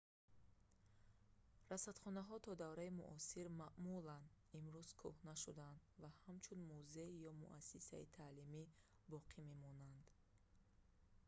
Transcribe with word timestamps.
расадхонаҳои 1.71 2.43
то 2.45 2.51
давраи 2.63 2.95
муосир 3.01 3.45
маъмулан 3.61 4.23
имрӯз 4.59 4.89
кӯҳна 5.01 5.33
шудаанд 5.43 5.81
ва 6.01 6.09
ҳамчун 6.25 6.59
музей 6.71 7.11
ё 7.29 7.31
муассисаи 7.43 8.11
таълимӣ 8.17 8.63
боқӣ 9.11 9.39
мемонанд 9.49 10.03